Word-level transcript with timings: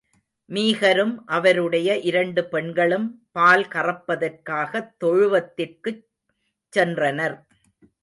மீகரும் 0.49 1.15
அவருடைய 1.25 1.99
இரண்டு 1.99 2.45
பெண்களும் 2.45 3.27
பால் 3.31 3.67
கறப்பதற்காகத் 3.67 4.91
தொழுவத்திற்குச் 5.03 6.05
சென்றனர். 6.77 7.37